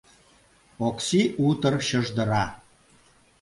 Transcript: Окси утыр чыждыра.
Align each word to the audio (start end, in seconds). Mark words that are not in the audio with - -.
Окси 0.87 1.21
утыр 1.47 1.75
чыждыра. 1.87 2.45